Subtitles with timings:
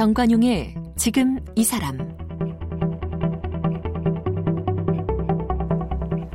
[0.00, 1.98] 정관용의 지금 이 사람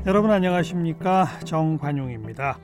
[0.05, 2.59] 여러분 안녕하십니까 정관용입니다.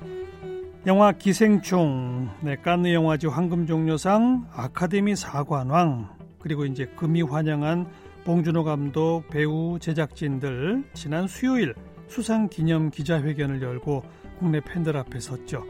[0.85, 7.87] 영화 기생충, 네, 칸느 영화제 황금종려상 아카데미 사관왕 그리고 이제 금이 환영한
[8.23, 11.73] 봉준호 감독, 배우, 제작진들 지난 수요일
[12.09, 14.03] 수상 기념 기자회견을 열고
[14.37, 15.65] 국내 팬들 앞에 섰죠.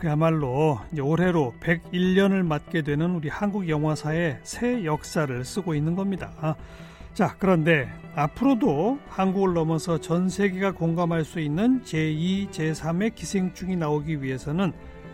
[0.00, 6.56] 그야말로 올해로 101년을 맞게 되는 우리 한국 영화사의 새 역사를 쓰고 있는 겁니다.
[7.12, 14.72] 자, 그런데 앞으로도 한국을 넘어서 전 세계가 공감할 수 있는 제2, 제3의 기생충이 나오기 위해서는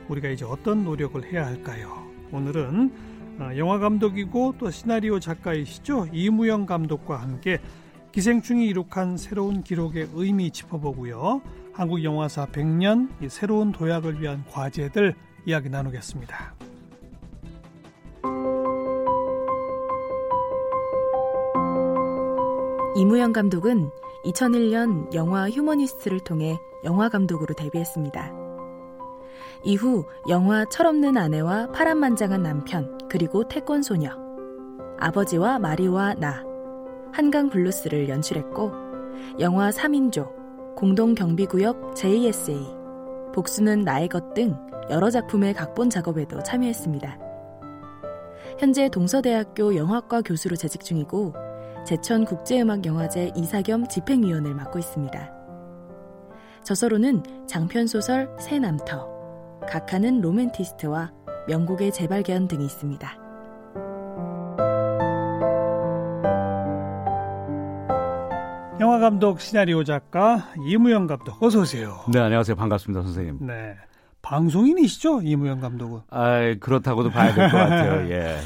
[0.09, 2.07] 우리가 이제 어떤 노력을 해야 할까요?
[2.31, 2.93] 오늘은
[3.39, 6.09] 어, 영화 감독이고 또 시나리오 작가이시죠.
[6.13, 7.59] 이무영 감독과 함께
[8.13, 11.43] 기생충이 이룩한 새로운 기록의 의미 짚어보고요.
[11.77, 16.55] 한국 영화사 100년 새로운 도약을 위한 과제들 이야기 나누겠습니다.
[22.97, 23.91] 이무영 감독은
[24.25, 28.33] 2001년 영화 휴머니스트를 통해 영화 감독으로 데뷔했습니다.
[29.63, 34.13] 이후 영화 철없는 아내와 파란만장한 남편, 그리고 태권 소녀,
[34.99, 36.43] 아버지와 마리와 나,
[37.13, 38.73] 한강 블루스를 연출했고,
[39.41, 40.36] 영화 3인조,
[40.77, 42.59] 공동경비구역 JSA,
[43.35, 44.55] 복수는 나의 것 등
[44.91, 47.19] 여러 작품의 각본 작업에도 참여했습니다.
[48.59, 51.35] 현재 동서대학교 영화과 교수로 재직 중이고
[51.87, 55.33] 제천 국제음악영화제 이사겸 집행위원을 맡고 있습니다.
[56.63, 61.13] 저서로는 장편소설 새남터, 각하는 로맨티스트와
[61.49, 63.26] 명곡의 재발견 등이 있습니다.
[68.79, 71.99] 영화 감독, 시나리오 작가 이무영 감독 어서 오세요.
[72.13, 72.57] 네, 안녕하세요.
[72.57, 73.39] 반갑습니다, 선생님.
[73.47, 73.75] 네.
[74.21, 76.01] 방송인이시죠, 이무영 감독은?
[76.11, 78.09] 아, 그렇다고도 봐야 될 것 같아요.
[78.13, 78.37] 예.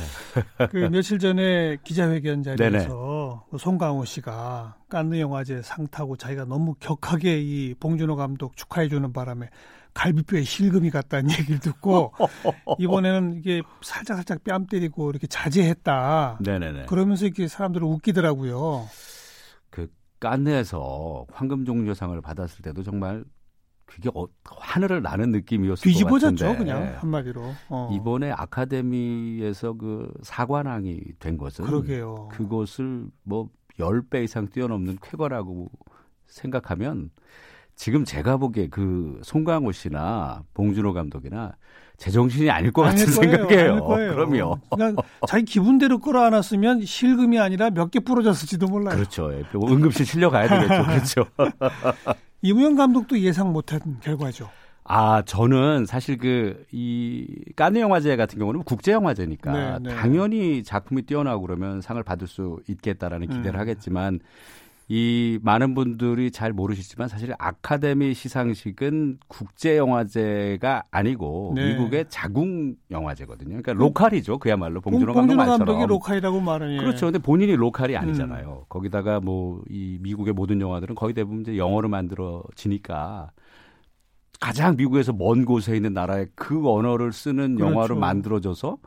[0.70, 7.40] 그 며칠 전에 기자회견 자리에서 그 송강호 씨가 깐느 영화제 상 타고 자기가 너무 격하게
[7.40, 9.48] 이 봉준호 감독 축하해 주는 바람에
[9.94, 12.12] 갈비뼈에 실금이 갔다는 얘기를 듣고
[12.78, 16.38] 이번에는 이게 살짝 살짝 뺨 때리고 이렇게 자제했다.
[16.40, 16.84] 네네네.
[16.86, 18.86] 그러면서 이렇게 사람들을 웃기더라고요.
[20.20, 23.24] 그 깐느에서 황금 종려상을 받았을 때도 정말
[23.86, 27.42] 그게 어, 하늘을 나는 느낌이었을 뒤집어졌죠, 것 같은데 그냥 한마디로.
[27.70, 27.90] 어.
[27.92, 32.28] 이번에 아카데미에서 그 사관왕이 된 것은 그러게요.
[32.30, 33.48] 그것을 뭐
[33.78, 35.70] 10배 이상 뛰어넘는 쾌거라고
[36.26, 37.10] 생각하면
[37.74, 41.56] 지금 제가 보기에 그 송강호 씨나 봉준호 감독이나
[42.04, 43.84] 제정신이 아닐 것 같은 생각이에요.
[43.84, 44.58] 그럼요.
[44.70, 44.96] 그냥
[45.28, 48.94] 자기 기분대로 끌어안았으면 실금이 아니라 몇 개 부러졌을지도 몰라요.
[48.96, 49.32] 그렇죠.
[49.34, 50.86] 예, 응급실 실려가야 되겠죠.
[50.86, 51.24] 그렇죠.
[52.42, 54.48] 이무영 감독도 예상 못한 결과죠.
[54.84, 59.94] 아, 저는 사실 그, 이, 까느 영화제 같은 경우는 국제영화제니까 네, 네.
[59.96, 63.60] 당연히 작품이 뛰어나고 그러면 상을 받을 수 있겠다라는 기대를 음.
[63.60, 64.20] 하겠지만
[64.92, 71.68] 이 많은 분들이 잘 모르시지만 사실 아카데미 시상식은 국제 영화제가 아니고 네.
[71.68, 73.50] 미국의 자국 영화제거든요.
[73.50, 74.38] 그러니까 로컬이죠.
[74.38, 75.58] 그야말로 봉준호 감독 말처럼.
[75.58, 76.76] 감독이 로컬이라고 말은 예.
[76.78, 77.06] 그렇죠.
[77.06, 78.62] 근데 본인이 로컬이 아니잖아요.
[78.62, 78.64] 음.
[78.68, 83.30] 거기다가 뭐 이 미국의 모든 영화들은 거의 대부분 이제 영어로 만들어지니까
[84.40, 87.72] 가장 미국에서 먼 곳에 있는 나라의 그 언어를 쓰는 그렇죠.
[87.74, 88.78] 영화로 만들어져서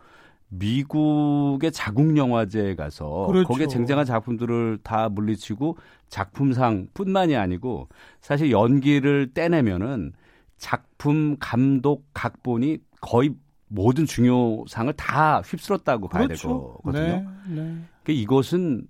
[0.59, 3.47] 미국의 자국 영화제에 가서 그렇죠.
[3.47, 5.77] 거기에 쟁쟁한 작품들을 다 물리치고
[6.09, 7.89] 작품상뿐만이 아니고
[8.21, 10.13] 사실 연기를 떼내면은
[10.57, 13.33] 작품 감독 각본이 거의
[13.67, 16.47] 모든 중요상을 다 휩쓸었다고 봐야 그렇죠.
[16.47, 17.35] 될 거거든요.
[17.47, 17.77] 네, 네.
[18.03, 18.87] 그 이것은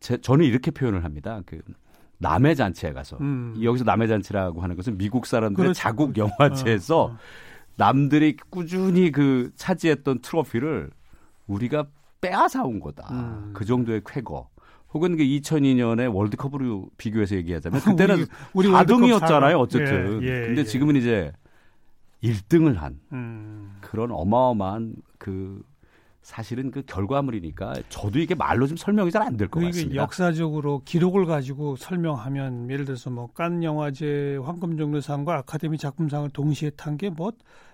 [0.00, 1.40] 제, 저는 이렇게 표현을 합니다.
[1.46, 1.60] 그
[2.18, 3.54] 남의 잔치에 가서 음.
[3.62, 5.78] 여기서 남의 잔치라고 하는 것은 미국 사람들의 그렇죠.
[5.78, 7.16] 자국 영화제에서 어, 어.
[7.76, 10.90] 남들이 꾸준히 그 차지했던 트로피를
[11.46, 11.86] 우리가
[12.20, 13.08] 빼앗아 온 거다.
[13.12, 13.50] 음.
[13.54, 14.48] 그 정도의 쾌거.
[14.94, 20.22] 혹은 그 2002년에 월드컵으로 비교해서 얘기하자면 그때는 우리, 우리 4등이었잖아요, 어쨌든.
[20.22, 20.64] 예, 예, 근데 예.
[20.64, 21.32] 지금은 이제
[22.22, 23.76] 1등을 한 음.
[23.80, 25.62] 그런 어마어마한 그
[26.22, 29.94] 사실은 그 결과물이니까 저도 이게 말로 좀 설명이 잘 안 될 것 같습니다.
[30.02, 37.10] 역사적으로 기록을 가지고 설명하면 예를 들어서 뭐 깐 영화제 황금종려상과 아카데미 작품상을 동시에 탄 게
[37.10, 37.30] 뭐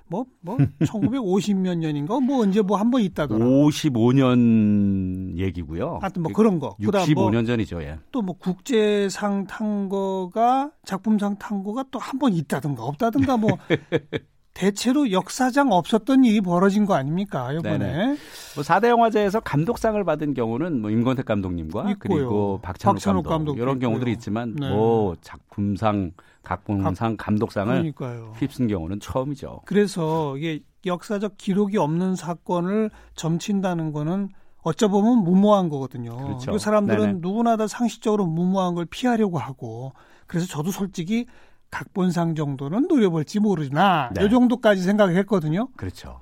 [0.08, 2.20] 뭐, 뭐, 1950몇 년인가?
[2.20, 3.44] 뭐, 언제 뭐 한 번 있다더라.
[3.44, 5.98] 55년 얘기고요.
[6.00, 6.76] 하여튼 뭐 그런 거.
[6.80, 7.98] 65년 뭐 전이죠, 예.
[8.10, 13.50] 또 뭐 국제상 탄 거가, 작품상 탄 거가 또 한 번 있다든가 없다든가 뭐.
[14.54, 18.16] 대체로 역사장 없었던 일이 벌어진 거 아닙니까, 이번에?
[18.54, 22.16] 뭐 4대 영화제에서 감독상을 받은 경우는 뭐 임권택 감독님과 있고요.
[22.16, 24.68] 그리고 박찬욱, 박찬욱 감독, 감독 이런 경우들이 있지만 네.
[24.68, 26.12] 뭐 작품상
[26.42, 27.94] 각본상 감독상을.
[28.38, 29.62] 휩쓴 경우는 처음이죠.
[29.64, 34.28] 그래서 이게 역사적 기록이 없는 사건을 점친다는 거는
[34.62, 36.16] 어쩌 보면 무모한 거거든요.
[36.16, 36.52] 그렇죠.
[36.52, 37.18] 그 사람들은 네네.
[37.20, 39.92] 누구나 다 상식적으로 무모한 걸 피하려고 하고
[40.26, 41.26] 그래서 저도 솔직히
[41.72, 44.24] 각본상 정도는 노려볼지 모르나 네.
[44.26, 45.68] 이 정도까지 생각을 했거든요.
[45.76, 46.20] 그렇죠.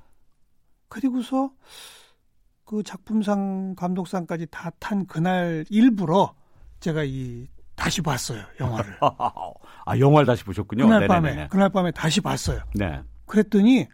[0.89, 1.51] 그리고서
[2.65, 6.35] 그 작품상 감독상까지 다 탄 그날 일부러
[6.79, 10.85] 제가 이 다시 봤어요 영화를 아, 영화를 다시 보셨군요.
[10.85, 11.35] 그날 네네네네.
[11.37, 12.61] 밤에 그날 밤에 다시 봤어요.
[12.77, 13.03] 네.
[13.27, 13.89] 그랬더니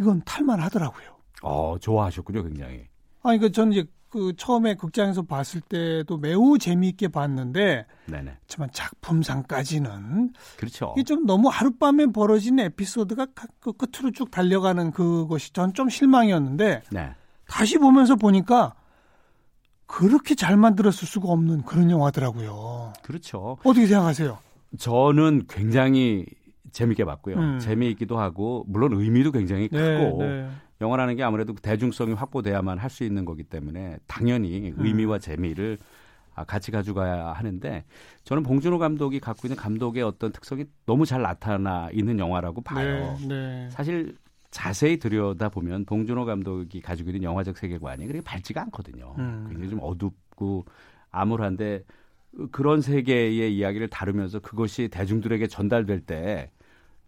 [0.00, 1.18] 이건 탈만하더라고요.
[1.42, 2.88] 어, 좋아하셨군요, 굉장히.
[3.22, 8.38] 아니 그전 이제 그 처음에 극장에서 봤을 때도 매우 재미있게 봤는데 네네.
[8.42, 10.94] 하지만 작품상까지는 그렇죠.
[10.96, 16.82] 이게 좀 너무 하룻밤에 벌어진 에피소드가 가- 그 끝으로 쭉 달려가는 그것이 전 좀 실망이었는데
[16.90, 17.10] 네.
[17.46, 18.74] 다시 보면서 보니까
[19.86, 22.92] 그렇게 잘 만들었을 수가 없는 그런 영화더라고요.
[23.02, 23.56] 그렇죠.
[23.64, 24.38] 어떻게 생각하세요?
[24.78, 26.26] 저는 굉장히
[26.72, 27.36] 재밌게 봤고요.
[27.36, 27.58] 음.
[27.58, 30.22] 재미있기도 하고 물론 의미도 굉장히 크고
[30.80, 34.74] 영화라는 게 아무래도 대중성이 확보돼야만 할 수 있는 거기 때문에 당연히 음.
[34.78, 35.78] 의미와 재미를
[36.34, 37.84] 아, 같이 가져가야 하는데
[38.24, 43.16] 저는 봉준호 감독이 갖고 있는 감독의 어떤 특성이 너무 잘 나타나 있는 영화라고 봐요.
[43.20, 43.70] 네, 네.
[43.70, 44.16] 사실
[44.50, 49.14] 자세히 들여다 보면 봉준호 감독이 가지고 있는 영화적 세계관이 그렇게 밝지가 않거든요.
[49.18, 49.46] 음.
[49.48, 50.64] 굉장히 좀 어둡고
[51.10, 51.82] 암울한데
[52.52, 56.50] 그런 세계의 이야기를 다루면서 그것이 대중들에게 전달될 때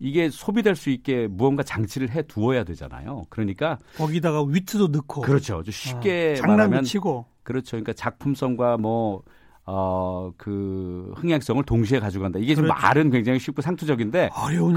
[0.00, 3.23] 이게 소비될 수 있게 무언가 장치를 해 두어야 되잖아요.
[3.29, 5.62] 그러니까 거기다가 위트도 넣고 그렇죠.
[5.62, 7.73] 좀 쉽게 어, 장난도 말하면 치고 그렇죠.
[7.73, 9.23] 그러니까 작품성과 뭐
[9.67, 12.38] 어, 그 흥행성을 동시에 가져간다.
[12.38, 12.81] 이게 좀 그렇죠.
[12.81, 14.31] 말은 굉장히 쉽고 상투적인데.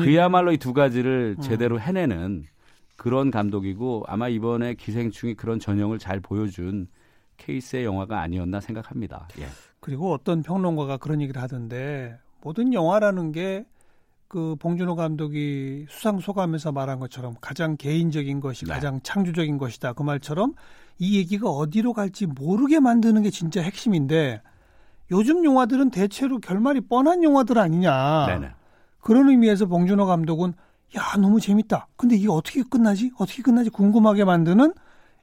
[0.04, 1.42] 그야말로 이 두 가지를 음.
[1.42, 2.44] 제대로 해내는
[2.98, 6.88] 그런 감독이고 아마 이번에 기생충이 그런 전형을 잘 보여준
[7.38, 9.28] 케이스의 영화가 아니었나 생각합니다.
[9.40, 9.48] 예.
[9.80, 13.66] 그리고 어떤 평론가가 그런 얘기를 하던데 모든 영화라는 게
[14.34, 18.74] 그 봉준호 감독이 수상 소감에서 말한 것처럼 가장 개인적인 것이 네.
[18.74, 19.94] 가장 창조적인 것이다.
[19.94, 20.56] 그 말처럼
[20.98, 24.42] 이 얘기가 어디로 갈지 모르게 만드는 게 진짜 핵심인데
[25.12, 28.26] 요즘 영화들은 대체로 결말이 뻔한 영화들 아니냐.
[28.26, 28.50] 네네.
[29.02, 30.54] 그런 의미에서 봉준호 감독은
[30.98, 31.90] 야 너무 재밌다.
[31.96, 33.12] 근데 이게 어떻게 끝나지?
[33.20, 33.70] 어떻게 끝나지?
[33.70, 34.74] 궁금하게 만드는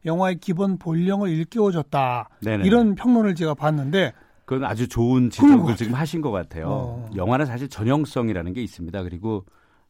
[0.05, 2.29] 영화의 기본 본령을 일깨워줬다.
[2.45, 2.65] 네네.
[2.65, 4.13] 이런 평론을 제가 봤는데
[4.51, 5.77] 그건 아주 좋은 지적을.
[5.77, 6.67] 지금 하신 것 같아요.
[6.69, 7.11] 어.
[7.15, 9.01] 영화는 사실 전형성이라는 게 있습니다.
[9.05, 9.47] 그리고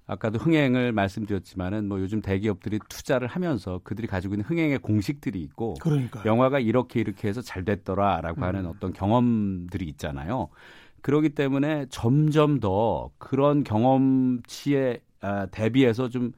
[0.07, 6.23] 아까도 흥행을 말씀드렸지만은 뭐 요즘 대기업들이 투자를 하면서 그들이 가지고 있는 흥행의 공식들이 있고 그러니까
[6.27, 8.73] 영화가 이렇게 이렇게 해서 잘 됐더라라고 하는 음.
[8.77, 10.49] 어떤 경험들이 있잖아요.
[11.01, 16.33] 그렇기 때문에 점점 더 그런 경험치에 아, 대비해서 좀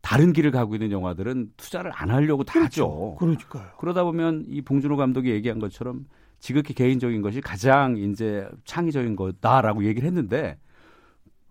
[0.00, 3.14] 다른 길을 가고 있는 영화들은 투자를 안 하려고 다 하죠.
[3.20, 3.68] 그러니까요.
[3.78, 6.06] 그러다 보면 이 봉준호 감독이 얘기한 것처럼
[6.40, 10.58] 지극히 개인적인 것이 가장 이제 창의적인 거다라고 얘기를 했는데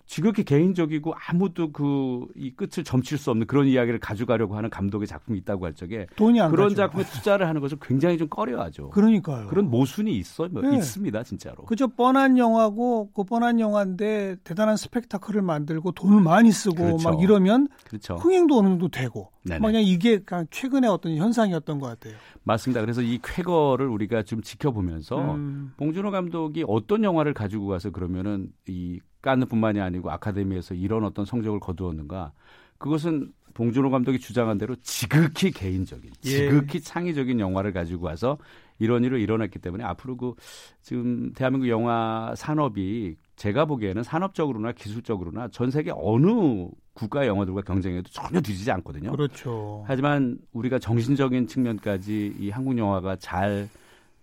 [0.07, 5.37] 지극히 개인적이고 아무도 그 이 끝을 점칠 수 없는 그런 이야기를 가져가려고 하는 감독의 작품이
[5.39, 6.75] 있다고 할 적에 돈이 안 그런 가죠.
[6.75, 8.89] 작품에 투자를 하는 것을 굉장히 좀 꺼려하죠.
[8.91, 9.47] 그러니까요.
[9.47, 10.77] 그런 모순이 있어 뭐 네.
[10.77, 11.65] 있습니다 진짜로.
[11.65, 17.09] 그저 뻔한 영화고 그 뻔한 영화인데 대단한 스펙타클을 만들고 돈을 많이 쓰고 그렇죠.
[17.09, 18.15] 막 이러면 그렇죠.
[18.15, 19.59] 흥행도 어느 정도 되고 네네.
[19.59, 22.13] 막 그냥 이게 그냥 최근의 어떤 현상이었던 것 같아요.
[22.43, 22.81] 맞습니다.
[22.81, 28.99] 그래서 이 쾌거를 우리가 좀 지켜보면서 음, 봉준호 감독이 어떤 영화를 가지고 가서 그러면은 이
[29.27, 32.31] 깐느 뿐만이 아니고 아카데미에서 이런 어떤 성적을 거두었는가?
[32.77, 36.29] 그것은 봉준호 감독이 주장한 대로 지극히 개인적인, 예.
[36.29, 38.37] 지극히 창의적인 영화를 가지고 와서
[38.79, 40.33] 이런 일을 일어났기 때문에 앞으로 그
[40.81, 48.39] 지금 대한민국 영화 산업이 제가 보기에는 산업적으로나 기술적으로나 전 세계 어느 국가 영화들과 경쟁해도 전혀
[48.39, 49.11] 뒤지지 않거든요.
[49.11, 49.83] 그렇죠.
[49.87, 53.67] 하지만 우리가 정신적인 측면까지 이 한국 영화가 잘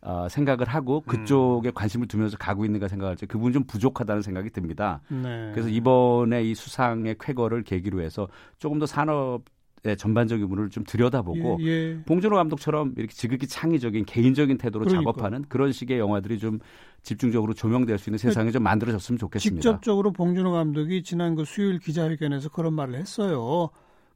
[0.04, 5.00] 어, 생각을 하고 그쪽에 관심을 두면서 가고 있는가 생각할 때 그분 좀 부족하다는 생각이 듭니다.
[5.08, 5.50] 네.
[5.52, 9.42] 그래서 이번에 이 수상의 쾌거를 계기로 해서 조금 더 산업
[9.87, 12.02] 의 전반적인 부분을 좀 들여다보고 예, 예.
[12.06, 15.12] 봉준호 감독처럼 이렇게 지극히 창의적인 개인적인 태도로 그러니까요.
[15.12, 16.58] 작업하는 그런 식의 영화들이 좀
[17.02, 19.61] 집중적으로 조명될 수 있는 세상이 좀 만들어졌으면 좋겠습니다.
[19.61, 23.68] 직접적으로 봉준호 감독이 지난 그 수요일 기자회견에서 그런 말을 했어요.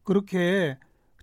[0.04, 0.78] 그렇게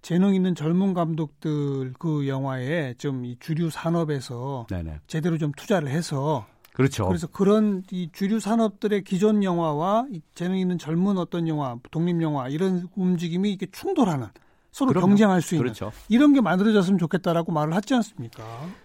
[0.06, 5.00] 재능 있는 젊은 감독들 그 영화에 좀 이 주류 산업에서 네네.
[5.08, 7.08] 제대로 좀 투자를 해서 그렇죠.
[7.08, 12.48] 그래서 그런 이 주류 산업들의 기존 영화와 이 재능 있는 젊은 어떤 영화, 독립 영화
[12.50, 14.28] 이런 움직임이 이렇게 충돌하는
[14.72, 15.08] 서로 그럼요.
[15.08, 15.92] 경쟁할 수 있는 그렇죠.
[16.08, 18.44] 이런 게 만들어졌으면 좋겠다라고 말을 하지 않습니까?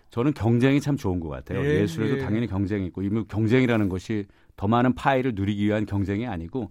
[0.08, 1.62] 저는 경쟁이 참 좋은 것 같아요.
[1.62, 2.24] 예, 예, 술에도 예.
[2.24, 4.24] 당연히 경쟁이 있고 이미 경쟁이라는 것이
[4.56, 6.70] 더 많은 파일을 누리기 위한 경쟁이 아니고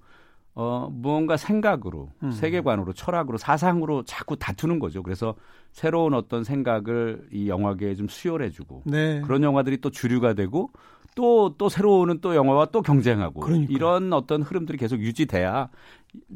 [0.56, 2.32] 어 무언가 생각으로 음.
[2.32, 5.04] 세계관으로 철학으로 사상으로 자꾸 다투는 거죠.
[5.04, 5.36] 그래서
[5.72, 9.22] 새로운 어떤 생각을 이 영화계에 좀 수혈해주고 네.
[9.22, 10.72] 그런 영화들이 또 주류가 되고
[11.16, 13.76] 또또 새로운 또 영화와 또 경쟁하고 그러니까요.
[13.76, 15.70] 이런 어떤 흐름들이 계속 유지돼야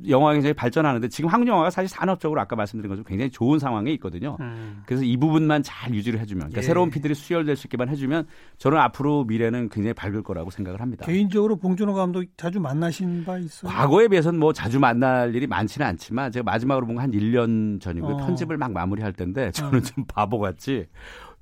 [0.08, 4.38] 영화가 굉장히 발전하는데 지금 한국 영화가 사실 산업적으로 아까 말씀드린 것처럼 굉장히 좋은 상황에 있거든요.
[4.39, 4.84] 음.
[4.86, 6.62] 그래서 이 부분만 잘 유지를 해주면 그러니까 예.
[6.62, 8.27] 새로운 피들이 수혈될 수 있게만 해주면
[8.58, 11.06] 저는 앞으로 미래는 굉장히 밝을 거라고 생각을 합니다.
[11.06, 13.72] 개인적으로 봉준호 감독 자주 만나신 바 있어요?
[13.72, 18.13] 과거에 비해서는 뭐 자주 만날 일이 많지는 않지만 제가 마지막으로 본 건 한 1년 전이고요.
[18.15, 18.18] 어.
[18.18, 19.82] 편집을 막 마무리할 때인데 저는 어.
[19.82, 20.86] 좀 바보같이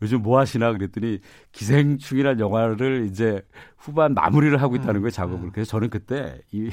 [0.02, 1.20] 요즘 뭐 하시나 그랬더니
[1.52, 3.42] 기생충이라는 영화를 이제
[3.78, 5.02] 후반 마무리를 하고 있다는 음.
[5.02, 5.52] 거예요 작업을.
[5.52, 6.70] 그래서 저는 그때 이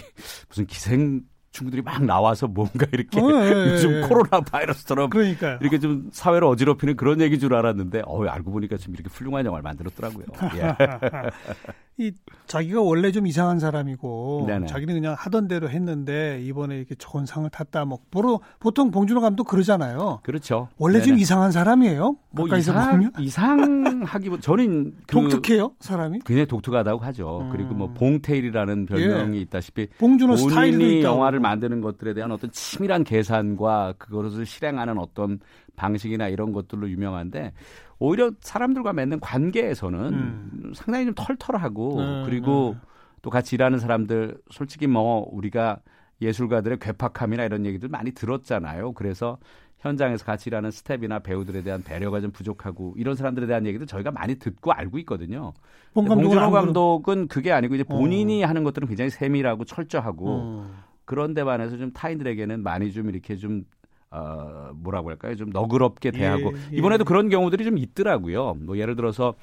[0.49, 4.00] 무슨 기생 친구들이 막 나와서 뭔가 이렇게 어, 예, 예, 요즘 예.
[4.07, 5.59] 코로나 바이러스처럼 그러니까요.
[5.61, 9.62] 이렇게 좀 사회를 어지럽히는 그런 얘기 줄 알았는데 어 알고 보니까 지금 이렇게 훌륭한 영화를
[9.62, 10.26] 만들었더라고요.
[10.57, 10.75] 예.
[12.00, 12.12] 이
[12.47, 14.67] 자기가 원래 좀 이상한 사람이고 네네.
[14.69, 19.49] 자기는 그냥 하던 대로 했는데 이번에 이렇게 좋은 상을 탔다 뭐 보러 보통 봉준호 감독
[19.49, 20.21] 그러잖아요.
[20.23, 20.69] 그렇죠.
[20.78, 21.07] 원래 네네.
[21.07, 22.17] 좀 이상한 사람이에요.
[22.31, 26.21] 뭐 이상 이상하기보다 저는 그 독특해요 사람이.
[26.25, 27.40] 굉장히 독특하다고 하죠.
[27.43, 27.50] 음.
[27.50, 29.40] 그리고 뭐 봉테일이라는 별명이 예.
[29.43, 35.40] 있다시피 봉준호 스타일이 영화를 만드는 것들에 대한 어떤 치밀한 계산과 그것을 실행하는 어떤
[35.75, 37.52] 방식이나 이런 것들로 유명한데
[37.99, 40.73] 오히려 사람들과 맺는 관계에서는 음.
[40.75, 42.88] 상당히 좀 털털하고 네, 그리고 네.
[43.23, 45.81] 또 같이 일하는 사람들 솔직히 뭐 우리가
[46.21, 48.93] 예술가들의 괴팍함이나 이런 얘기들 많이 들었잖아요.
[48.93, 49.38] 그래서
[49.78, 54.37] 현장에서 같이 일하는 스텝이나 배우들에 대한 배려가 좀 부족하고 이런 사람들에 대한 얘기도 저희가 많이
[54.37, 55.52] 듣고 알고 있거든요.
[55.95, 58.49] 봉준호 감독은 그게 아니고 이제 본인이 어.
[58.49, 60.71] 하는 것들은 굉장히 세밀하고 철저하고 어.
[61.05, 63.64] 그런 데 반해서 좀 타인들에게는 많이 좀 이렇게 좀
[64.11, 65.37] 어, 뭐라고 할까요?
[65.37, 66.77] 좀 너그럽게 대하고 예, 예.
[66.77, 68.55] 이번에도 그런 경우들이 좀 있더라고요.
[68.61, 69.35] 뭐 예를 들어서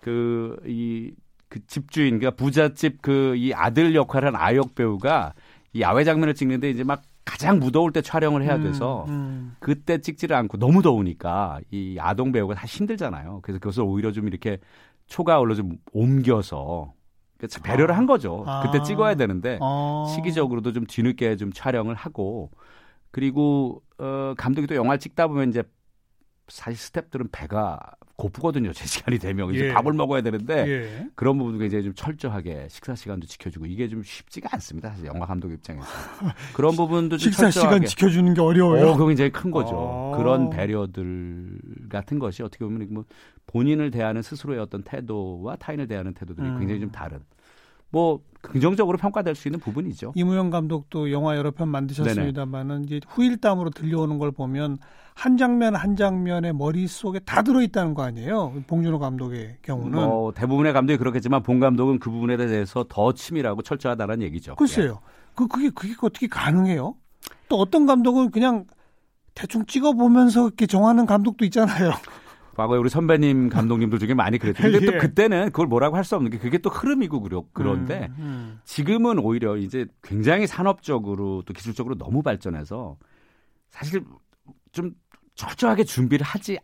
[0.00, 5.34] 그이그 집주인 그러니까 부잣집 그 이 아들 역할을 한 아역 배우가
[5.72, 9.56] 이 야외 장면을 찍는데 이제 막 가장 무더울 때 촬영을 해야 돼서 음, 음.
[9.60, 13.40] 그때 찍지를 않고 너무 더우니까 이 아동 배우가 다 힘들잖아요.
[13.42, 14.58] 그래서 그것을 오히려 좀 이렇게
[15.06, 16.94] 초가을로 좀 옮겨서
[17.36, 18.44] 그러니까 배려를 한 거죠.
[18.46, 18.62] 아.
[18.62, 20.06] 그때 찍어야 되는데 아.
[20.14, 22.50] 시기적으로도 좀 뒤늦게 좀 촬영을 하고
[23.10, 25.62] 그리고 어 감독이 또 영화를 찍다 보면 이제
[26.48, 27.78] 사실 스탭들은 배가
[28.16, 28.72] 고프거든요.
[28.74, 29.72] 제 시간이 되면 이제 예.
[29.72, 31.08] 밥을 먹어야 되는데 예.
[31.14, 34.90] 그런 부분도 굉장히 좀 철저하게 식사 시간도 지켜주고 이게 좀 쉽지가 않습니다.
[34.90, 35.86] 사실 영화 감독 입장에서
[36.54, 38.88] 그런 부분도 좀 식사 시간 지켜주는 게 어려워요.
[38.88, 40.12] 어, 그건 굉장히 큰 거죠.
[40.14, 40.16] 아.
[40.18, 43.04] 그런 배려들 같은 것이 어떻게 보면 뭐
[43.46, 46.58] 본인을 대하는 스스로의 어떤 태도와 타인을 대하는 태도들이 음.
[46.58, 47.20] 굉장히 좀 다른.
[47.90, 50.12] 뭐 긍정적으로 평가될 수 있는 부분이죠.
[50.14, 54.78] 이무영 감독도 영화 여러 편 만드셨습니다만은 이제 후일담으로 들려오는 걸 보면
[55.14, 58.54] 한 장면 한 장면의 머릿속에 다 들어 있다는 거 아니에요?
[58.68, 59.98] 봉준호 감독의 경우는.
[59.98, 64.54] 뭐 대부분의 감독이 그렇겠지만 본 감독은 그 부분에 대해서 더 치밀하고 철저하다는 얘기죠.
[64.54, 65.00] 글쎄요.
[65.02, 65.08] 예.
[65.34, 66.94] 그 그게 그게 어떻게 가능해요?
[67.48, 68.66] 또 어떤 감독은 그냥
[69.34, 71.90] 대충 찍어 보면서 이렇게 정하는 감독도 있잖아요.
[72.58, 74.64] 과거에 우리 선배님 감독님들 중에 많이 그랬죠.
[74.64, 74.98] 근데 또 예.
[74.98, 77.20] 그때는 그걸 뭐라고 할 수 없는 게 그게 또 흐름이고
[77.52, 78.60] 그런데 음, 음.
[78.64, 82.96] 지금은 오히려 이제 굉장히 산업적으로 또 기술적으로 너무 발전해서
[83.70, 84.02] 사실
[84.72, 84.92] 좀
[85.34, 86.58] 철저하게 준비를 하지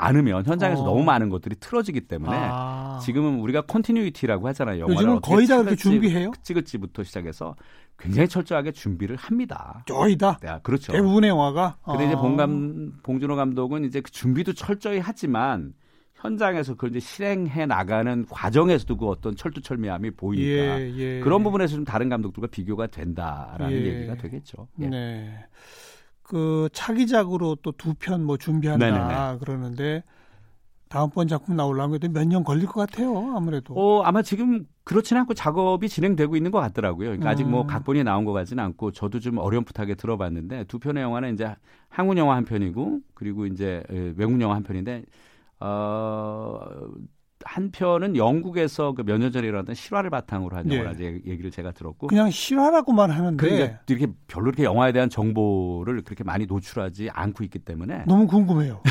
[0.00, 0.84] 않으면 현장에서 어.
[0.86, 2.98] 너무 많은 것들이 틀어지기 때문에 아.
[3.02, 4.86] 지금은 우리가 컨티뉴이티라고 하잖아요.
[4.88, 6.32] 요즘은 거의 다 그렇게 준비해요.
[6.42, 7.54] 찍을지부터 시작해서
[7.98, 9.84] 굉장히 철저하게 준비를 합니다.
[9.86, 10.38] 거의 다.
[10.40, 10.92] 네, 그렇죠.
[10.92, 11.76] 대부분의 영화가.
[11.84, 12.06] 근데 아.
[12.06, 15.74] 이제 봉감 봉준호 감독은 이제 그 준비도 철저히 하지만
[16.14, 21.20] 현장에서 그걸 이제 실행해 나가는 과정에서도 그 어떤 철두철미함이 보이니까 예, 예.
[21.20, 23.86] 그런 부분에서 좀 다른 감독들과 비교가 된다라는 예.
[23.86, 24.68] 얘기가 되겠죠.
[24.80, 24.88] 예.
[24.88, 25.46] 네.
[26.30, 29.38] 그 차기작으로 또 두 편 뭐 준비한다 네네네.
[29.40, 30.04] 그러는데
[30.88, 33.34] 다음번 작품 나오려면 몇 년 걸릴 것 같아요.
[33.36, 33.74] 아무래도.
[33.74, 37.08] 어, 아마 지금 그렇지는 않고 작업이 진행되고 있는 것 같더라고요.
[37.10, 37.32] 그러니까 음.
[37.32, 37.66] 아직 뭐 음.
[37.66, 41.54] 각본이 나온 것 같지는 않고 저도 좀 어렴풋하게 들어봤는데 두 편의 영화는 이제
[41.88, 43.82] 한국 영화 한 편이고 그리고 이제
[44.16, 45.04] 외국 영화 한 편인데
[45.60, 46.58] 어
[47.44, 50.76] 한 편은 영국에서 그 몇 년 전에 일어났던 실화를 바탕으로 한 네.
[50.76, 51.20] 영화라 네.
[51.26, 56.46] 얘기를 제가 들었고 그냥 실화라고만 하는데 그러니까 이렇게 별로 이렇게 영화에 대한 정보를 그렇게 많이
[56.46, 58.82] 노출하지 않고 있기 때문에 너무 궁금해요.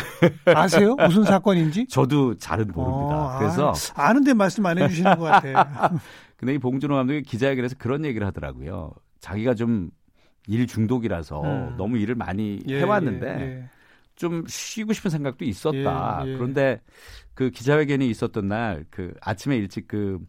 [0.45, 0.95] 아세요?
[1.07, 1.87] 무슨 사건인지?
[1.87, 3.35] 저도 잘은 모릅니다.
[3.35, 5.55] 어, 그래서 아, 아는데 말씀 안 해주시는 것 같아요.
[6.37, 8.91] 근데 이 봉준호 감독이 기자회견에서 그런 얘기를 하더라고요.
[9.19, 9.91] 자기가 좀
[10.47, 11.75] 일 중독이라서 음.
[11.77, 13.69] 너무 일을 많이 예, 해왔는데 예, 예.
[14.19, 16.23] 좀 쉬고 싶은 생각도 있었다.
[16.25, 16.35] 예, 예.
[16.35, 16.81] 그런데
[17.33, 20.19] 그 기자회견이 있었던 날 그 아침에 일찍 그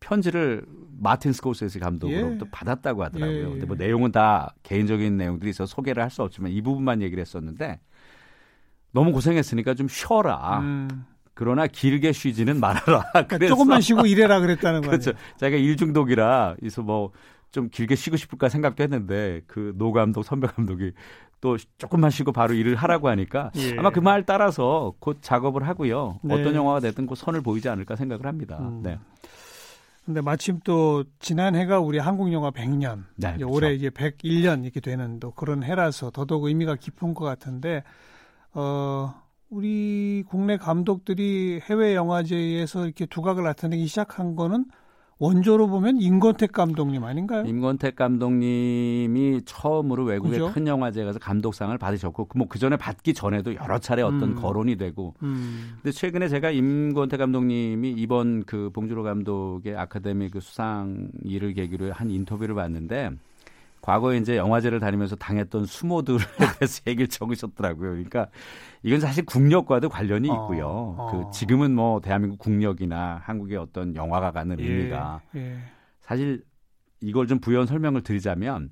[0.00, 0.64] 편지를
[0.98, 2.50] 마틴 스코세스 감독으로부터 예.
[2.50, 3.38] 받았다고 하더라고요.
[3.38, 3.50] 예.
[3.50, 7.78] 근데 뭐 내용은 다 개인적인 내용들이 있어서 소개를 할 수 없지만 이 부분만 얘기를 했었는데
[8.92, 10.60] 너무 고생했으니까 좀 쉬어라.
[10.60, 11.04] 음.
[11.34, 13.04] 그러나 길게 쉬지는 말아라.
[13.28, 15.12] 그러니까 조금만 쉬고 일해라 그랬다는 거죠.
[15.12, 15.12] 그렇죠.
[15.36, 17.12] 자기가 일 중독이라 그래서 뭐
[17.50, 20.92] 좀 길게 쉬고 싶을까 생각도 했는데 그 노 감독 선배 감독이
[21.40, 23.76] 또 조금만 쉬고 바로 일을 하라고 하니까 예.
[23.78, 26.18] 아마 그 말 따라서 곧 작업을 하고요.
[26.22, 26.34] 네.
[26.34, 28.58] 어떤 영화가 됐든 그 선을 보이지 않을까 생각을 합니다.
[28.60, 28.80] 음.
[28.82, 28.98] 네.
[30.04, 33.52] 근데 마침 또 지난해가 우리 한국 영화 100년, 네, 그렇죠.
[33.52, 37.82] 올해 이제 101년 이렇게 되는 또 그런 해라서 더더욱 의미가 깊은 것 같은데
[38.54, 39.14] 어
[39.50, 44.64] 우리 국내 감독들이 해외 영화제에서 이렇게 두각을 나타내기 시작한 거는
[45.20, 47.44] 원조로 보면 임권택 감독님 아닌가요?
[47.44, 50.52] 임권택 감독님이 처음으로 외국의 그죠?
[50.52, 54.34] 큰 영화제 가서 감독상을 받으셨고 뭐 그 전에 받기 전에도 여러 차례 어떤 음.
[54.36, 55.74] 거론이 되고 음.
[55.82, 62.10] 근데 최근에 제가 임권택 감독님이 이번 그 봉준호 감독의 아카데미 그 수상 일을 계기로 한
[62.10, 63.10] 인터뷰를 봤는데
[63.80, 66.18] 과거에 이제 영화제를 다니면서 당했던 수모들에
[66.58, 67.90] 대해서 얘기를 적으셨더라고요.
[67.90, 68.28] 그러니까
[68.82, 70.66] 이건 사실 국력과도 관련이 어, 있고요.
[70.68, 71.10] 어.
[71.10, 75.58] 그 지금은 뭐 대한민국 국력이나 한국의 어떤 영화가 갖는 의미가 예.
[76.00, 76.44] 사실
[77.00, 78.70] 이걸 좀 부연 설명을 드리자면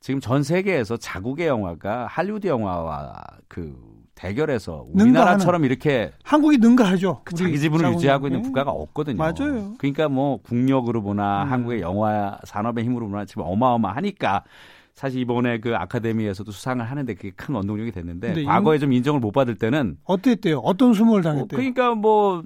[0.00, 3.78] 지금 전 세계에서 자국의 영화가 할리우드 영화와 그
[4.20, 7.22] 대결해서 우리나라처럼 이렇게 한국이 능가하죠.
[7.24, 8.42] 그 자기 지분을 유지하고 있는 예.
[8.42, 9.16] 국가가 없거든요.
[9.16, 9.74] 맞아요.
[9.78, 11.52] 그러니까 뭐 국력으로 보나 음.
[11.52, 14.44] 한국의 영화 산업의 힘으로 보나 지금 어마어마하니까
[14.92, 19.54] 사실 이번에 그 아카데미에서도 수상을 하는데 그게 큰 원동력이 됐는데 과거에 좀 인정을 못 받을
[19.54, 20.58] 때는 어땠대요?
[20.58, 21.56] 어떤 수모를 어, 당했대요?
[21.56, 22.42] 그러니까 뭐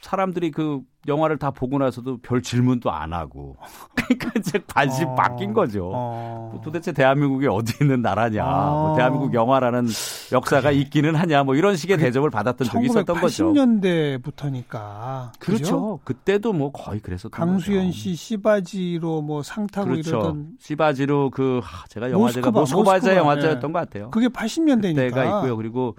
[0.00, 3.56] 사람들이 그 영화를 다 보고 나서도 별 질문도 안 하고
[3.94, 5.90] 그러니까 이제 관심 어, 바뀐 거죠.
[5.94, 6.50] 어.
[6.52, 8.70] 뭐 도대체 대한민국이 어디 있는 나라냐, 아.
[8.70, 9.86] 뭐 대한민국 영화라는
[10.32, 13.52] 역사가 있기는 하냐, 뭐 이런 식의 대접을 받았던 적이 있었던 거죠.
[13.52, 16.00] 1980년대부터니까 그렇죠.
[16.04, 17.96] 그때도 뭐 거의 그랬었던 강수연 거죠.
[17.98, 20.08] 씨 시바지로 뭐 상 타고 그렇죠.
[20.10, 23.72] 이러던 시바지로 그 하, 제가 영화제가 모스크바, 모스크바자 모스크바, 영화제였던 예.
[23.72, 24.10] 것 같아요.
[24.10, 25.56] 그게 80년대니까 때가 있고요.
[25.56, 25.96] 그리고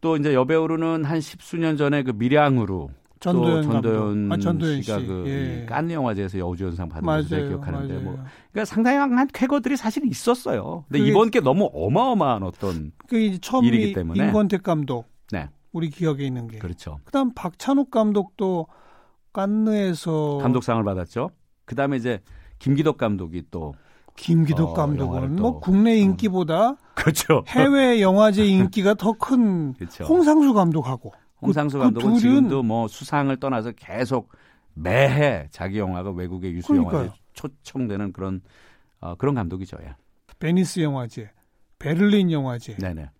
[0.00, 4.32] 또 이제 여배우로는 한 십수년 전에 그 밀양으로 전도연 또 전도연.
[4.32, 5.06] 아, 전도연 씨가 씨.
[5.06, 5.66] 그 예.
[5.68, 7.48] 깐느 영화제에서 여우주연상 받은 제가 맞아요.
[7.48, 8.04] 기억하는데 맞아요.
[8.04, 8.12] 뭐
[8.52, 10.84] 그러니까 상당한 쾌거들이 사실 있었어요.
[10.88, 14.26] 근데 이번 게 너무 어마어마한 어떤 그게 처음이 일이기 때문에.
[14.26, 16.58] 임권택 감독 네 우리 기억에 있는 게.
[16.58, 17.00] 그렇죠.
[17.04, 18.66] 그다음 박찬욱 감독도
[19.32, 21.30] 깐느에서 감독상을 받았죠.
[21.64, 22.20] 그 다음에 이제
[22.58, 23.74] 김기덕 감독이 또
[24.16, 27.44] 김기덕 어, 감독은 또- 뭐 국내 인기보다 그렇죠.
[27.48, 30.04] 해외 영화제 인기가 더 큰 그렇죠.
[30.04, 34.30] 홍상수 감독하고 홍상수 그 감독은 둘은- 지금도 뭐 수상을 떠나서 계속
[34.74, 37.18] 매해 자기 영화가 외국의 유수 영화제 그러니까요.
[37.34, 38.40] 초청되는 그런
[39.00, 39.76] 어, 그런 감독이죠.
[39.82, 39.94] 예.
[40.40, 41.30] 베니스 영화제,
[41.78, 43.10] 베를린 영화제, 네네.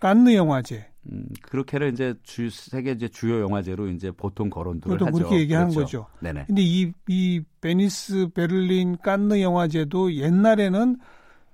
[0.00, 0.86] 깐느 영화제.
[1.10, 5.12] 음, 그렇게를 이제 주, 세계 이제 주요 영화제로 이제 보통 거론들을 하죠.
[5.12, 6.04] 그렇게 얘기하는 그렇죠.
[6.04, 6.06] 거죠.
[6.20, 6.44] 네네.
[6.46, 10.98] 근데 이, 이 베니스, 베를린, 깐느 영화제도 옛날에는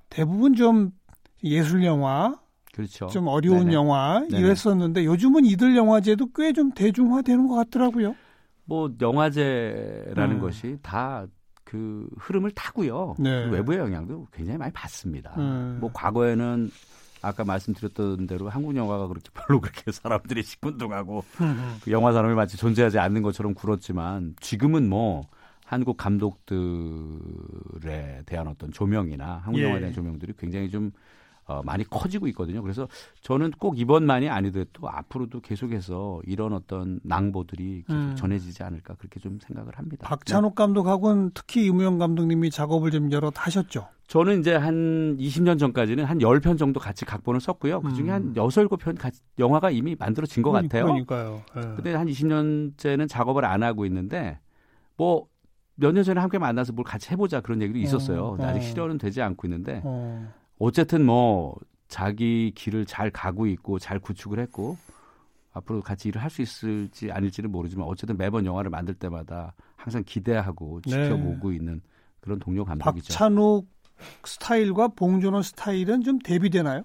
[0.09, 0.93] 대부분 좀
[1.43, 2.39] 예술 영화,
[2.73, 3.07] 그렇죠.
[3.09, 3.73] 좀 어려운 네네.
[3.75, 4.25] 영화.
[4.31, 8.15] 이랬었는데 요즘은 이들 영화제도 꽤 좀 대중화되는 것 같더라고요.
[8.65, 10.41] 뭐 영화제라는 음.
[10.41, 11.27] 것이 다
[11.65, 13.15] 그 흐름을 타고요.
[13.17, 13.45] 네.
[13.45, 15.33] 그 외부의 영향도 굉장히 많이 받습니다.
[15.39, 15.79] 음.
[15.81, 16.69] 뭐 과거에는
[17.23, 21.23] 아까 말씀드렸던 대로 한국 영화가 그렇게 별로 그렇게 사람들이 시큰둥하고
[21.85, 25.23] 그 영화 산업이 마치 존재하지 않는 것처럼 굴었지만 지금은 뭐
[25.65, 26.57] 한국 감독들에
[28.27, 29.65] 대한 어떤 조명이나 한국 예.
[29.67, 30.91] 영화에 대한 조명들이 굉장히 좀
[31.51, 32.63] 어, 많이 커지고 있거든요.
[32.63, 32.87] 그래서
[33.23, 38.15] 저는 꼭 이번만이 아니더라도 앞으로도 계속해서 이런 어떤 낭보들이 계속 음.
[38.17, 40.07] 전해지지 않을까 그렇게 좀 생각을 합니다.
[40.07, 43.89] 박찬욱 감독하고는 특히 이무영 감독님이 작업을 좀 여러 하셨죠.
[44.07, 47.81] 저는 이제 한 20년 전까지는 한 10편 정도 같이 각본을 썼고요.
[47.81, 48.35] 그 중에 한 음.
[48.37, 50.85] 6, 7편 같이 영화가 이미 만들어진 것 같아요.
[50.85, 51.43] 그러니까요.
[51.57, 51.61] 예.
[51.61, 54.39] 근데 한 20년째는 작업을 안 하고 있는데
[54.97, 55.31] 뭐
[55.81, 58.33] 몇 년 전에 함께 만나서 뭘 같이 해보자 그런 얘기도 있었어요.
[58.33, 58.63] 근데 아직 어.
[58.63, 60.31] 실현은 되지 않고 있는데 어.
[60.61, 61.57] 어쨌든 뭐
[61.89, 64.77] 자기 길을 잘 가고 있고 잘 구축을 했고
[65.53, 70.81] 앞으로 같이 일을 할 수 있을지 아닐지는 모르지만 어쨌든 매번 영화를 만들 때마다 항상 기대하고
[70.87, 70.91] 네.
[70.91, 71.81] 지켜보고 있는
[72.21, 73.09] 그런 동료 감독이죠.
[73.13, 73.67] 박찬욱
[74.25, 76.85] 스타일과 봉준호 스타일은 좀 대비되나요?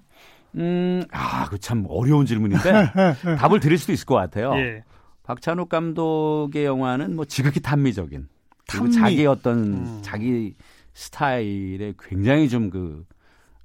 [0.55, 2.63] 음, 아, 그 참 어려운 질문인데
[3.37, 4.53] 답을 드릴 수도 있을 것 같아요.
[4.55, 4.83] 예.
[5.23, 8.27] 박찬욱 감독의 영화는 뭐 지극히 탄미적인
[8.69, 8.95] 그리고 탄미.
[8.95, 9.99] 자기 어떤 음.
[10.01, 10.55] 자기
[10.93, 13.05] 스타일에 굉장히 좀 그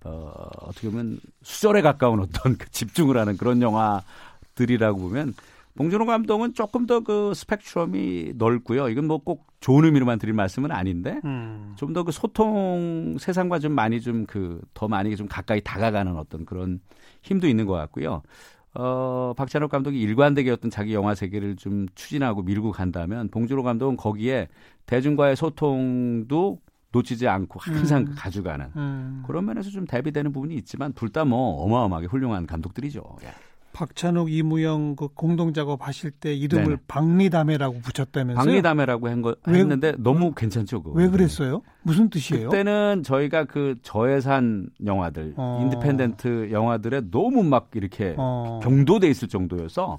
[0.05, 0.33] 어,
[0.63, 5.35] 어떻게 보면 수절에 가까운 어떤 그 집중을 하는 그런 영화들이라고 보면
[5.77, 8.89] 봉준호 감독은 조금 더 그 스펙트럼이 넓고요.
[8.89, 11.75] 이건 뭐 꼭 좋은 의미로만 드릴 말씀은 아닌데 음.
[11.77, 16.81] 좀더 그 소통 세상과 좀 많이 좀 그 더 많이 좀 가까이 다가가는 어떤 그런
[17.23, 18.23] 힘도 있는 것 같고요.
[18.75, 24.49] 어, 박찬욱 감독이 일관되게 어떤 자기 영화 세계를 좀 추진하고 밀고 간다면 봉준호 감독은 거기에
[24.87, 26.59] 대중과의 소통도
[26.93, 28.15] 놓치지 않고 항상 음.
[28.17, 29.23] 가져가는 음.
[29.27, 33.03] 그런 면에서 좀 대비되는 부분이 있지만 둘 다 뭐 어마어마하게 훌륭한 감독들이죠.
[33.23, 33.29] 예.
[33.73, 36.77] 박찬욱, 이무영 그 공동 작업 하실 때 이름을 네네.
[36.89, 38.45] 박리담회라고 붙였다면서요?
[38.45, 40.83] 박리담회라고 한거 왜- 했는데 너무 괜찮죠.
[40.83, 40.99] 그거.
[40.99, 41.63] 왜 그랬어요?
[41.83, 42.49] 무슨 뜻이에요?
[42.51, 45.61] 그때는 저희가 그 저예산 영화들, 어.
[45.63, 48.59] independent 영화들에 너무 막 이렇게 어.
[48.63, 49.99] 경도돼 있을 정도여서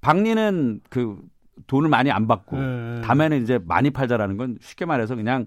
[0.00, 1.18] 박리는 그
[1.66, 3.00] 돈을 많이 안 받고 네.
[3.02, 5.46] 다음에는 이제 많이 팔자라는 건 쉽게 말해서 그냥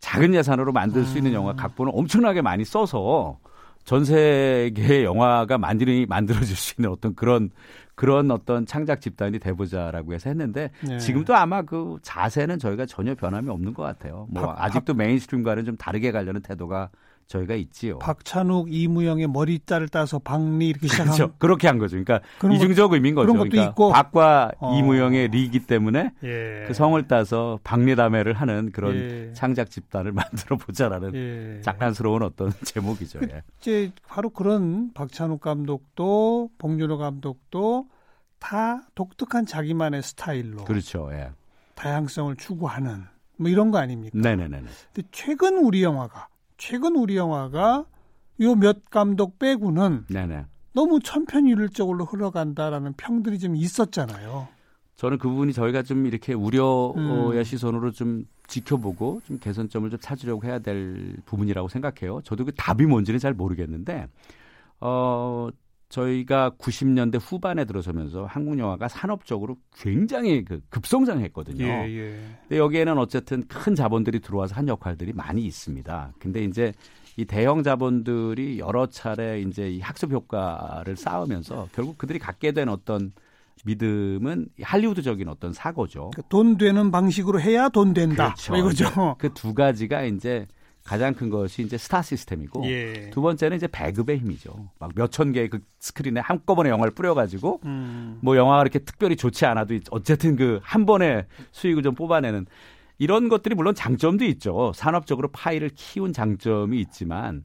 [0.00, 1.34] 작은 예산으로 만들 수 있는 음.
[1.36, 3.38] 영화 각본을 엄청나게 많이 써서
[3.84, 7.50] 전 세계의 영화가 만들이 만들어질 수 있는 어떤 그런
[7.94, 10.98] 그런 어떤 창작 집단이 돼보자라고 해서 했는데 네.
[10.98, 14.26] 지금도 아마 그 자세는 저희가 전혀 변함이 없는 것 같아요.
[14.30, 16.88] 뭐 박- 아직도 mainstream과는 좀 다르게 가려는 태도가
[17.30, 17.98] 저희가 있지요.
[18.00, 21.32] 박찬욱, 이무영의 머리자를 따서 박리 이렇게 시작한 그렇죠.
[21.38, 21.96] 그렇게 한 거죠.
[22.02, 22.20] 그러니까
[22.52, 23.26] 이중적 의미인 거죠.
[23.26, 23.92] 그런 것도 그러니까 있고.
[23.92, 24.76] 박과 어.
[24.76, 26.64] 이무영의 리이기 때문에 예.
[26.66, 29.32] 그 성을 따서 박리다매를 하는 그런 예.
[29.32, 31.60] 창작 집단을 만들어 보자라는 예.
[31.62, 33.20] 장난스러운 어떤 제목이죠.
[33.30, 33.42] 예.
[33.60, 37.86] 이제 바로 그런 박찬욱 감독도 봉준호 감독도
[38.40, 41.08] 다 독특한 자기만의 스타일로 그렇죠.
[41.12, 41.30] 예.
[41.76, 43.04] 다양성을 추구하는
[43.36, 44.18] 뭐 이런 거 아닙니까?
[44.18, 44.62] 네네네.
[44.92, 46.26] 근데 최근 우리 영화가
[46.60, 47.86] 최근 우리 영화가
[48.42, 50.44] 요 몇 감독 빼고는 네네.
[50.74, 54.46] 너무 천편일률적으로 흘러간다라는 평들이 좀 있었잖아요.
[54.96, 57.44] 저는 그 부분이 저희가 좀 이렇게 우려의 음.
[57.44, 62.20] 시선으로 좀 지켜보고 좀 개선점을 좀 찾으려고 해야 될 부분이라고 생각해요.
[62.24, 64.08] 저도 그 답이 뭔지는 잘 모르겠는데,
[64.80, 65.48] 어,
[65.90, 71.64] 저희가 90년대 후반에 들어서면서 한국 영화가 산업적으로 굉장히 그 급성장했거든요.
[71.64, 72.20] 예, 예.
[72.42, 76.12] 근데 여기에는 어쨌든 큰 자본들이 들어와서 한 역할들이 많이 있습니다.
[76.18, 76.72] 근데 이제
[77.16, 83.12] 이 대형 자본들이 여러 차례 이제 이 학습 효과를 쌓으면서 결국 그들이 갖게 된 어떤
[83.64, 86.10] 믿음은 이 할리우드적인 어떤 사고죠.
[86.14, 88.26] 그돈 되는 방식으로 해야 돈 된다.
[88.26, 88.52] 그렇죠.
[88.52, 89.16] 뭐 이거죠.
[89.18, 90.46] 그 두 가지가 이제
[90.90, 93.10] 가장 큰 것이 이제 스타 시스템이고 예.
[93.10, 94.70] 두 번째는 이제 배급의 힘이죠.
[94.80, 98.18] 막 몇천 개의 그 스크린에 한꺼번에 영화를 뿌려가지고 음.
[98.22, 102.46] 뭐 영화가 그렇게 특별히 좋지 않아도 어쨌든 그 한 번에 수익을 좀 뽑아내는
[102.98, 104.72] 이런 것들이 물론 장점도 있죠.
[104.74, 107.44] 산업적으로 파이를 키운 장점이 있지만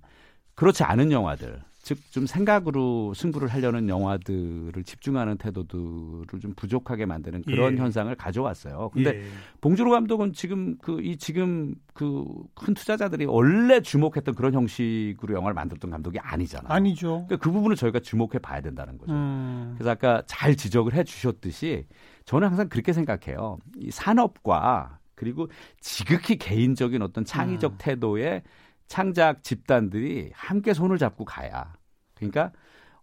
[0.55, 7.77] 그렇지 않은 영화들, 즉 좀 생각으로 승부를 하려는 영화들을 집중하는 태도들을 좀 부족하게 만드는 그런
[7.77, 7.81] 예.
[7.81, 8.89] 현상을 가져왔어요.
[8.91, 9.23] 근데 예.
[9.61, 15.91] 봉준호 감독은 지금 그 이 지금 그 큰 투자자들이 원래 주목했던 그런 형식으로 영화를 만들었던
[15.91, 16.73] 감독이 아니잖아요.
[16.73, 17.25] 아니죠.
[17.27, 19.13] 그러니까 그 부분을 저희가 주목해 봐야 된다는 거죠.
[19.13, 19.75] 음.
[19.77, 21.85] 그래서 아까 잘 지적을 해 주셨듯이
[22.25, 23.59] 저는 항상 그렇게 생각해요.
[23.77, 25.47] 이 산업과 그리고
[25.79, 27.77] 지극히 개인적인 어떤 창의적 음.
[27.77, 28.41] 태도의
[28.87, 31.73] 창작 집단들이 함께 손을 잡고 가야.
[32.15, 32.51] 그러니까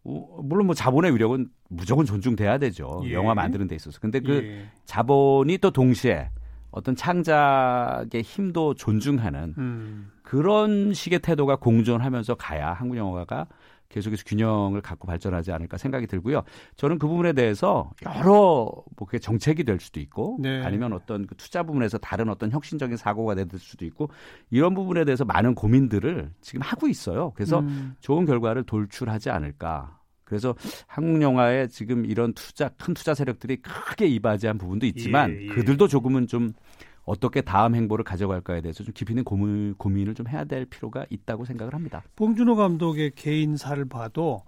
[0.04, 3.02] 어, 물론 뭐 자본의 위력은 무조건 존중돼야 되죠.
[3.04, 3.12] 예.
[3.12, 3.98] 영화 만드는 데 있어서.
[4.00, 4.70] 근데 그 예.
[4.84, 6.30] 자본이 또 동시에
[6.70, 10.10] 어떤 창작의 힘도 존중하는 음.
[10.22, 13.46] 그런 식의 태도가 공존하면서 가야 한국 영화가
[13.92, 16.42] 계속해서 균형을 갖고 발전하지 않을까 생각이 들고요.
[16.76, 20.62] 저는 그 부분에 대해서 여러 뭐 그게 정책이 될 수도 있고 네.
[20.62, 24.10] 아니면 어떤 그 투자 부분에서 다른 어떤 혁신적인 사고가 될 수도 있고
[24.50, 27.32] 이런 부분에 대해서 많은 고민들을 지금 하고 있어요.
[27.34, 27.94] 그래서 음.
[28.00, 29.98] 좋은 결과를 돌출하지 않을까.
[30.24, 30.54] 그래서
[30.86, 35.46] 한국 영화에 지금 이런 투자 큰 투자 세력들이 크게 이바지한 부분도 있지만 예, 예.
[35.48, 36.54] 그들도 조금은 좀
[37.04, 41.44] 어떻게 다음 행보를 가져갈까에 대해서 좀 깊이 있는 고민, 고민을 좀 해야 될 필요가 있다고
[41.44, 42.02] 생각을 합니다.
[42.16, 44.42] 봉준호 감독의 개인사를 봐도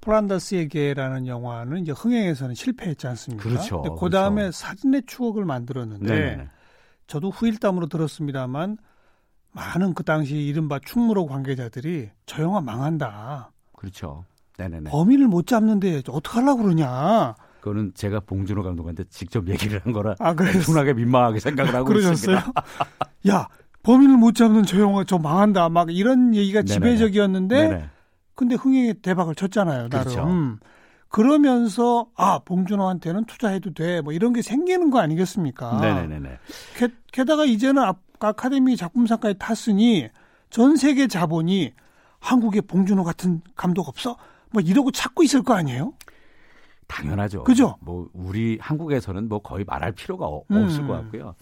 [0.00, 3.42] 플란다스의 개라는 영화는 이제 흥행에서는 실패했지 않습니까?
[3.48, 3.82] 그렇죠.
[3.82, 4.58] 근데 그 다음에 그렇죠.
[4.58, 6.48] 사진의 추억을 만들었는데 네네.
[7.06, 8.78] 저도 후일담으로 들었습니다만
[9.52, 13.52] 많은 그 당시 이른바 충무로 관계자들이 저 영화 망한다.
[13.76, 14.24] 그렇죠.
[14.58, 14.90] 네네네.
[14.90, 17.34] 범인을 못 잡는데 어떡하려고 그러냐.
[17.62, 22.36] 그거는 제가 봉준호 감독한테 직접 얘기를 한 거라 아, 엄청나게 민망하게 생각을 하고 그러셨어요?
[22.38, 22.52] 있습니다.
[23.30, 23.48] 야,
[23.84, 25.68] 범인을 못 잡는 저 영화 저 망한다.
[25.68, 26.74] 막 이런 얘기가 네네네.
[26.74, 27.84] 지배적이었는데 네네.
[28.34, 29.88] 근데 흥행에 대박을 쳤잖아요.
[29.90, 30.04] 나름.
[30.12, 30.24] 그렇죠.
[30.26, 30.58] 음.
[31.08, 34.00] 그러면서 아 봉준호한테는 투자해도 돼.
[34.00, 35.80] 뭐 이런 게 생기는 거 아니겠습니까?
[35.80, 36.38] 네네네.
[36.78, 40.08] 게, 게다가 이제는 아- 아카데미 작품상까지 탔으니
[40.50, 41.72] 전 세계 자본이
[42.18, 44.16] 한국에 봉준호 같은 감독 없어?
[44.50, 45.92] 뭐 이러고 찾고 있을 거 아니에요?
[46.92, 47.44] 당연하죠.
[47.44, 47.76] 그죠?
[47.80, 50.64] 뭐 우리 한국에서는 뭐 거의 말할 필요가 어- 음.
[50.64, 51.34] 없을 것 같고요.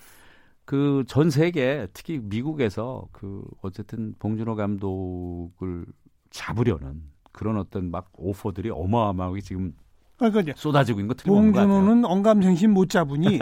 [0.65, 5.85] 그 전 세계 특히 미국에서 그 어쨌든 봉준호 감독을
[6.31, 9.73] 잡으려는 그런 어떤 막 오퍼들이 어마어마하게 지금
[10.17, 11.73] 그러니까 쏟아지고 있는 거 틀림없는 것 같아요.
[11.75, 13.39] 봉준호는 언감생심 못 잡으니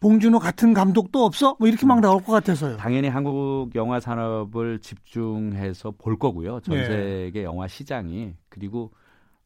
[0.00, 1.56] 봉준호 같은 감독도 없어?
[1.58, 2.76] 뭐 이렇게 막 나올 것 같아서요.
[2.76, 6.60] 당연히 한국 영화 산업을 집중해서 볼 거고요.
[6.60, 6.84] 전 예.
[6.84, 8.92] 세계 영화 시장이 그리고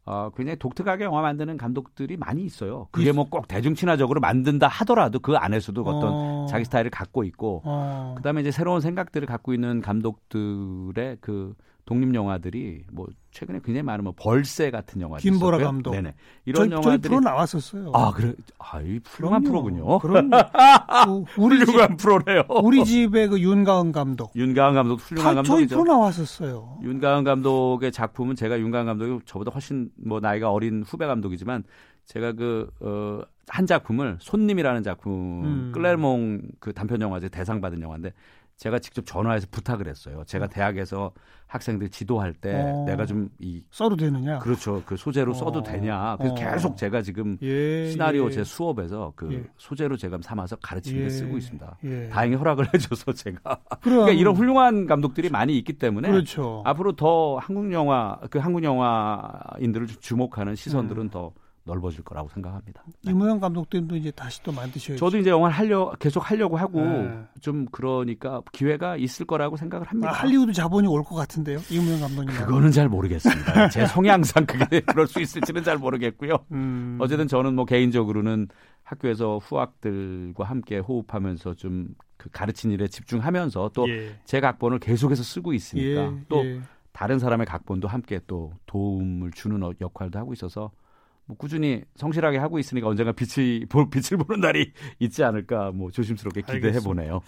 [0.06, 2.86] 어, 굉장히 독특하게 영화 만드는 감독들이 많이 있어요.
[2.92, 7.62] 그게 뭐 꼭 대중 친화적으로 만든다 하더라도 그 안에서도 어떤 어, 자기 스타일을 갖고 있고
[7.64, 11.54] 어, 그 다음에 이제 새로운 생각들을 갖고 있는 감독들의 그
[11.86, 15.66] 독립 영화들이 뭐 최근에 굉장히 많은 뭐 벌새 같은 영화들 김보라 있었고요.
[15.66, 15.90] 감독.
[15.92, 16.14] 네네.
[16.44, 17.92] 이런 저희 영화들이 프로 나왔었어요.
[17.94, 20.00] 아 그래 아이 훌륭한 프로군요.
[20.00, 22.42] 그럼 그 우리 집 훌륭한 프로네요.
[22.62, 24.32] 우리 집의 그 윤가은 감독.
[24.34, 25.76] 윤가은 감독 훌륭한 다 저희 감독이죠.
[25.76, 26.80] 프로 나왔었어요.
[26.82, 31.62] 윤가은 감독의 작품은 제가 윤가은 감독이 저보다 훨씬 뭐 나이가 어린 후배 감독이지만
[32.06, 35.72] 제가 그, 어, 한 작품을 손님이라는 작품, 음.
[35.72, 38.12] 클레몽 그 단편 영화제 대상 받은 영화인데
[38.56, 40.22] 제가 직접 전화해서 부탁을 했어요.
[40.26, 41.12] 제가 대학에서
[41.46, 42.84] 학생들 지도할 때 어.
[42.86, 44.38] 내가 좀 이 써도 되느냐?
[44.38, 44.82] 그렇죠.
[44.86, 45.62] 그 소재로 써도 어.
[45.62, 46.16] 되냐.
[46.18, 46.36] 그래서 어.
[46.36, 48.30] 계속 제가 지금 예, 시나리오 예.
[48.30, 49.44] 제 수업에서 그 예.
[49.58, 51.10] 소재로 제가 삼아서 가르치는 데 예.
[51.10, 51.78] 쓰고 있습니다.
[51.84, 52.08] 예.
[52.08, 56.62] 다행히 허락을 해줘서 제가 그러니까 이런 훌륭한 감독들이 많이 있기 때문에 그렇죠.
[56.64, 61.10] 앞으로 더 한국 영화 그 한국 영화인들을 주목하는 시선들은 음.
[61.10, 61.32] 더
[61.66, 62.82] 넓어질 거라고 생각합니다.
[63.02, 64.98] 이무영 감독님도 이제 다시 또 만드셔야죠.
[65.04, 67.24] 저도 이제 영화를 하려 계속 하려고 하고 네.
[67.40, 70.10] 좀 그러니까 기회가 있을 거라고 생각을 합니다.
[70.10, 72.34] 아, 할리우드 자본이 올 것 같은데요, 이무영 감독님.
[72.36, 73.68] 그거는 잘 모르겠습니다.
[73.70, 76.36] 제 성향상 그게 그럴 수 있을지는 잘 모르겠고요.
[76.52, 78.48] 음, 어쨌든 저는 뭐 개인적으로는
[78.84, 84.40] 학교에서 후학들과 함께 호흡하면서 좀 그 가르친 일에 집중하면서 또제 예.
[84.40, 86.60] 각본을 계속해서 쓰고 있으니까 예, 또 예.
[86.92, 90.70] 다른 사람의 각본도 함께 또 도움을 주는 어- 역할도 하고 있어서
[91.26, 96.42] 뭐 꾸준히 성실하게 하고 있으니까 언젠가 빛이 볼 빛을 보는 날이 있지 않을까 뭐 조심스럽게
[96.42, 96.78] 기대해.
[96.80, 97.20] 보네요.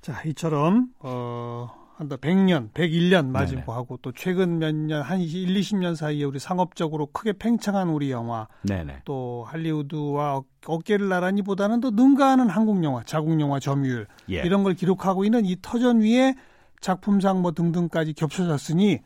[0.00, 3.72] 자, 이처럼 어 한다 100년, 101년 맞이고 네네.
[3.72, 8.48] 하고 또 최근 몇 년 한 1, 20년 사이에 우리 상업적으로 크게 팽창한 우리 영화
[8.62, 9.02] 네네.
[9.04, 14.40] 또 할리우드와 어- 어깨를 나란히보다는 더 능가하는 한국 영화, 자국 영화 점유율 예.
[14.42, 16.34] 이런 걸 기록하고 있는 이 터전 위에
[16.80, 18.98] 작품상 뭐 등등까지 겹쳐졌으니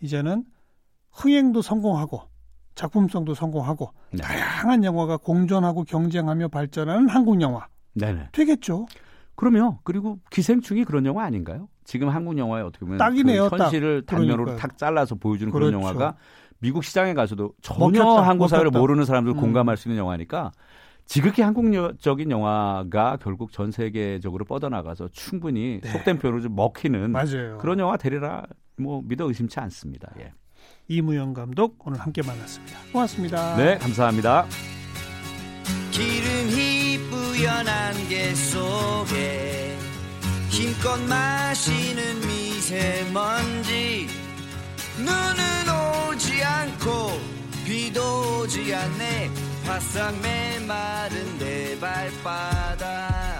[0.00, 0.44] 이제는
[1.10, 2.22] 흥행도 성공하고
[2.78, 4.22] 작품성도 성공하고 네.
[4.22, 8.28] 다양한 영화가 공존하고 경쟁하며 발전하는 한국 영화 네네.
[8.30, 8.86] 되겠죠.
[9.34, 11.68] 그러면 그리고 기생충이 그런 영화 아닌가요?
[11.84, 13.64] 지금 한국 영화에 어떻게 보면 딱이네요, 그 딱.
[13.64, 14.56] 현실을 단면으로 그러니까요.
[14.58, 15.88] 탁 잘라서 보여주는 그런 그렇죠.
[15.88, 16.16] 영화가
[16.60, 18.78] 미국 시장에 가서도 전혀 먹혔다, 한국 사회를 먹혔다.
[18.78, 19.40] 모르는 사람들 음.
[19.40, 20.52] 공감할 수 있는 영화니까
[21.04, 25.88] 지극히 한국적인 영화가 결국 전 세계적으로 뻗어나가서 충분히 네.
[25.90, 27.58] 속된 표현으로 좀 먹히는 맞아요.
[27.58, 28.44] 그런 영화 되리라
[28.76, 30.12] 뭐 믿어 의심치 않습니다.
[30.20, 30.32] 예.
[30.88, 32.78] 이무영 감독 오늘 함께 만났습니다.
[32.92, 33.56] 고맙습니다.
[33.56, 34.46] 네, 감사합니다.
[35.90, 39.76] 기름이 뿌연한 게 속에
[40.48, 44.08] 힘껏 마시는 미세먼지
[44.96, 47.12] 눈은 오지 않고
[47.66, 49.30] 비도 오지 않네
[49.66, 53.37] 바싹 메마른 내 발바닥